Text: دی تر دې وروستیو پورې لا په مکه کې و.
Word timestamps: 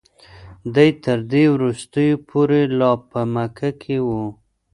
دی 0.75 0.89
تر 1.03 1.19
دې 1.31 1.43
وروستیو 1.55 2.23
پورې 2.29 2.61
لا 2.79 2.91
په 3.09 3.21
مکه 3.35 3.69
کې 3.81 3.97
و. 4.07 4.09